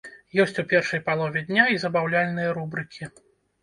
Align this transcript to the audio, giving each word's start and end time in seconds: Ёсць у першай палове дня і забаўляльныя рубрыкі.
Ёсць 0.43 0.57
у 0.63 0.65
першай 0.71 1.03
палове 1.11 1.45
дня 1.51 1.69
і 1.77 1.79
забаўляльныя 1.87 2.49
рубрыкі. 2.61 3.17